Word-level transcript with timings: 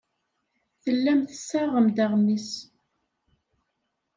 Tellam 0.83 1.21
tessaɣem-d 1.29 1.97
aɣmis. 2.05 2.49